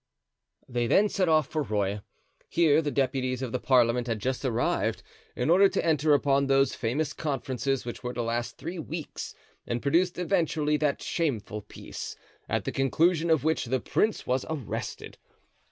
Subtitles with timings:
[0.67, 2.01] They then set off for Rueil.
[2.49, 5.03] Here the deputies of the parliament had just arrived,
[5.35, 9.35] in order to enter upon those famous conferences which were to last three weeks,
[9.67, 12.15] and produced eventually that shameful peace,
[12.49, 15.19] at the conclusion of which the prince was arrested.